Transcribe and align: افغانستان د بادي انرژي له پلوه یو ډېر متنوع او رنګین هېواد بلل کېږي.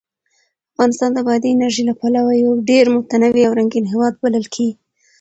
افغانستان 0.71 1.09
د 1.13 1.19
بادي 1.27 1.49
انرژي 1.51 1.83
له 1.89 1.93
پلوه 1.99 2.31
یو 2.43 2.51
ډېر 2.69 2.85
متنوع 2.95 3.43
او 3.47 3.57
رنګین 3.59 3.85
هېواد 3.93 4.13
بلل 4.21 4.45
کېږي. 4.55 4.75